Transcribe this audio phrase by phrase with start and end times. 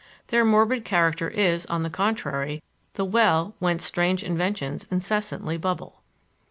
[0.29, 2.63] Their morbid character is, on the contrary,
[2.93, 6.01] the well whence strange inventions incessantly bubble.